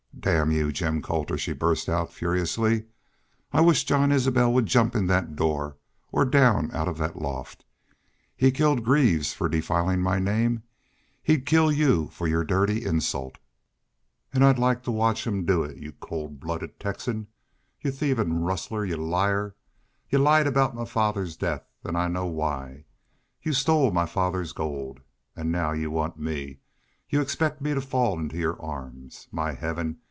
[0.23, 2.85] "Damn y'u, Jim Colter!" she burst out, furiously.
[3.51, 5.77] "I wish Jean Isbel would jump in that door
[6.11, 7.65] or down out of that loft!...
[8.35, 10.61] He killed Greaves for defiling my name!...
[11.23, 13.39] He'd kill Y'U for your dirty insult....
[14.31, 15.77] And I'd like to watch him do it....
[15.77, 17.25] Y'u cold blooded Texan!
[17.79, 18.85] Y'u thieving rustler!
[18.85, 19.55] Y'u liar!...
[20.07, 21.65] Y'u lied aboot my father's death.
[21.83, 22.85] And I know why.
[23.41, 24.99] Y'u stole my father's gold....
[25.35, 26.59] An' now y'u want me
[27.09, 29.27] y'u expect me to fall into your arms....
[29.31, 29.97] My Heaven!